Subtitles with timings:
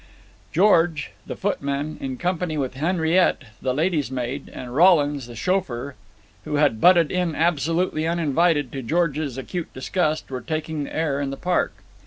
[0.51, 5.93] George, the footman, in company with Henriette, the lady's maid, and Rollins, the chauffeur,
[6.43, 11.29] who had butted in absolutely uninvited to George's acute disgust, were taking the air in
[11.29, 11.83] the park.